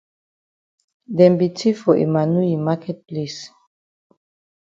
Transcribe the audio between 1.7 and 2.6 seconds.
for Emmanu yi